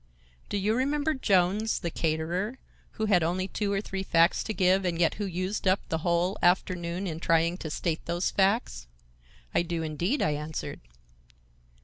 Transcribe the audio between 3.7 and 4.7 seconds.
or three facts to